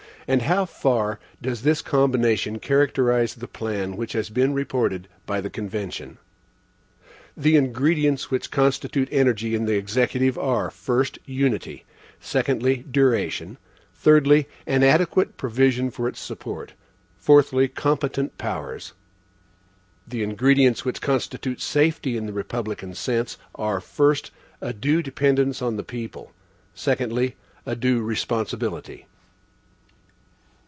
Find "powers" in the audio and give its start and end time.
18.37-18.93